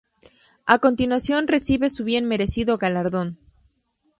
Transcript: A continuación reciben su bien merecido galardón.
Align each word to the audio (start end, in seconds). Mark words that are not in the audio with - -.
A 0.65 0.79
continuación 0.79 1.47
reciben 1.47 1.91
su 1.91 2.03
bien 2.03 2.27
merecido 2.27 2.79
galardón. 2.79 3.37